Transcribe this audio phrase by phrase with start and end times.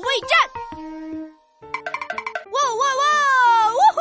[0.00, 0.50] 战！
[2.50, 3.02] 哇哇哇！
[3.72, 4.00] 呜呼！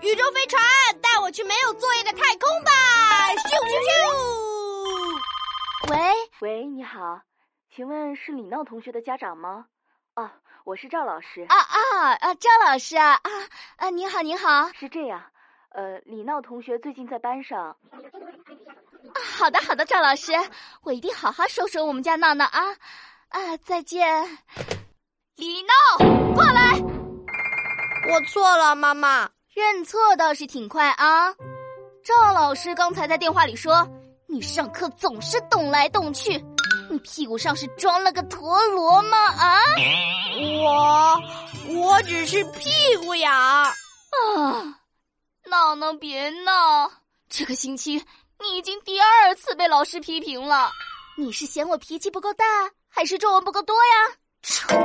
[0.00, 0.62] 宇宙飞船，
[1.00, 2.70] 带我去没有作业的太空吧！
[3.34, 3.72] 咻咻
[5.88, 5.90] 咻！
[5.90, 5.98] 喂
[6.40, 7.20] 喂，你好，
[7.74, 9.66] 请问是李闹同学的家长吗？
[10.14, 10.30] 哦，
[10.64, 11.46] 我是赵老师。
[11.48, 12.34] 啊啊啊！
[12.34, 13.30] 赵老师啊啊
[13.76, 13.90] 啊！
[13.90, 14.70] 你好，你好。
[14.78, 15.22] 是这样，
[15.70, 17.68] 呃，李闹同学最近在班上。
[17.68, 17.76] 啊，
[19.36, 20.32] 好的好的，赵老师，
[20.82, 22.76] 我一定好好收拾我们家闹闹啊
[23.30, 23.56] 啊！
[23.64, 24.38] 再见，
[25.42, 25.98] 李闹，
[26.36, 26.78] 过来。
[28.08, 29.28] 我错了，妈妈。
[29.52, 31.34] 认错倒是挺快啊。
[32.04, 33.84] 赵老师刚才在电话里说，
[34.28, 36.40] 你上课总是动来动去。
[36.88, 39.18] 你屁股上是装了个陀螺吗？
[39.32, 39.58] 啊！
[40.38, 41.20] 我
[41.74, 43.74] 我只是屁股痒啊！
[45.50, 46.88] 闹闹别闹，
[47.28, 48.00] 这个星期
[48.40, 50.70] 你已经第二次被老师批评了。
[51.18, 52.44] 你是嫌我脾气不够大，
[52.88, 54.14] 还是皱纹不够多呀？
[54.42, 54.76] 臭小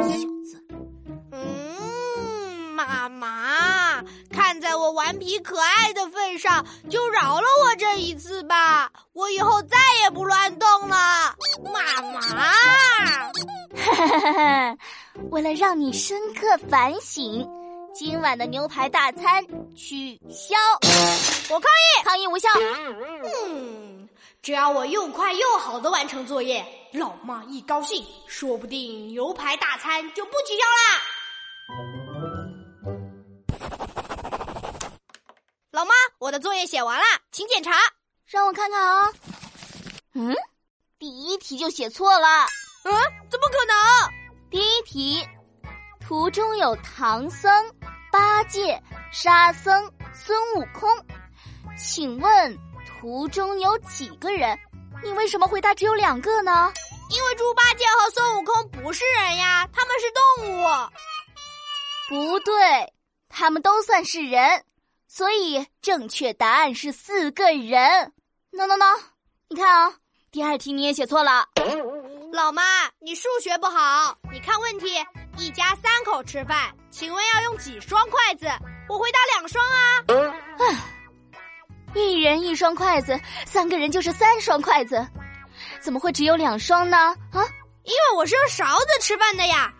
[0.45, 0.63] 子！
[1.31, 8.91] 嗯，妈妈，看在我顽皮可爱的份上，就饶了我这一次吧。
[9.13, 11.35] 我以后再也不乱动了。
[11.73, 12.21] 妈妈，
[13.75, 14.77] 哈哈哈！
[15.31, 17.49] 为了让你深刻反省，
[17.95, 19.43] 今晚的牛排大餐
[19.75, 20.55] 取消。
[21.49, 22.47] 我抗议，抗议无效。
[23.47, 24.07] 嗯，
[24.43, 31.01] 只要我又快又好的完成作业，老妈一高兴，说不定牛排大餐就不取消啦。
[35.71, 37.71] 老妈，我的作业写完了，请检查。
[38.25, 39.11] 让我看看啊。
[40.13, 40.35] 嗯。
[40.99, 42.27] 第一题就写错了，
[42.83, 42.91] 嗯，
[43.29, 43.77] 怎么可能？
[44.49, 45.23] 第一题，
[45.99, 47.51] 图中有唐僧、
[48.11, 50.89] 八戒、沙僧、孙悟空，
[51.77, 52.57] 请问
[52.87, 54.57] 图中有几个人？
[55.03, 56.71] 你为什么回答只有两个呢？
[57.09, 60.67] 因为猪八戒和孙悟空不是人呀，他们是动物。
[62.09, 62.93] 不对，
[63.29, 64.65] 他们都算是人，
[65.07, 68.11] 所以正确答案是四个人。
[68.51, 68.99] no no no，，
[69.49, 69.93] 你看啊。
[70.29, 71.47] 第二题你也写错了，
[72.33, 72.61] 老妈，
[72.99, 74.17] 你数学不好。
[74.31, 74.93] 你看问题，
[75.37, 78.45] 一家三口吃饭，请问要用几双筷子？
[78.89, 80.03] 我回答两双啊。
[80.59, 80.96] 唉，
[81.97, 85.05] 一人一双筷子，三个人就是三双筷子，
[85.81, 86.97] 怎么会只有两双呢？
[86.97, 87.43] 啊，
[87.83, 89.73] 因为我是用勺子吃饭的呀。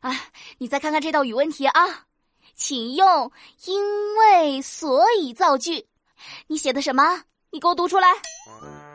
[0.00, 0.20] 啊，
[0.58, 2.06] 你再看看这道语文题啊，
[2.54, 3.30] 请用
[3.66, 5.86] 因为所以造句。
[6.46, 7.22] 你写的什么？
[7.50, 8.08] 你给我读出来。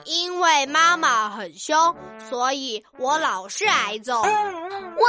[0.06, 1.96] 因为妈妈很凶，
[2.30, 4.22] 所以我老是挨揍。
[4.22, 5.04] 我，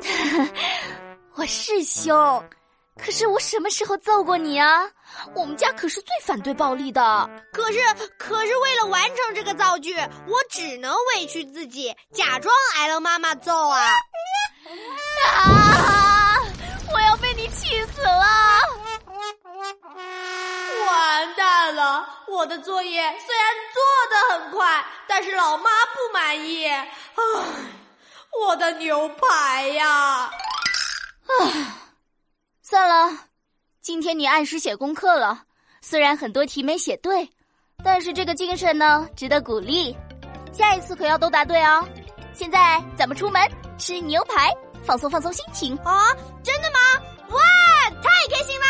[1.36, 2.44] 我是凶，
[2.96, 4.82] 可是我什么时候揍过你啊？
[5.34, 7.28] 我们家可是最反对暴力的。
[7.52, 7.78] 可是，
[8.18, 9.94] 可是为了完成这个造句，
[10.26, 13.96] 我只能委屈自己，假装挨了妈妈揍啊！
[15.26, 16.40] 啊！
[16.92, 18.60] 我要被你气死了！
[20.86, 22.06] 完蛋了！
[22.28, 26.66] 我的作业虽然做的很快，但是老妈不满意。
[26.66, 26.84] 唉，
[28.40, 30.30] 我的牛排呀！
[31.26, 31.66] 唉，
[32.62, 33.18] 算了，
[33.94, 35.44] 今天你按时写功课了，
[35.80, 37.30] 虽然很多题没写对，
[37.84, 39.96] 但是这个精神呢，值得鼓励。
[40.52, 41.86] 下一次可要都答对哦。
[42.32, 43.40] 现在咱们出门
[43.78, 46.12] 吃牛排，放松放松心情啊！
[46.42, 46.78] 真的吗？
[47.28, 47.40] 哇，
[48.02, 48.63] 太开心了！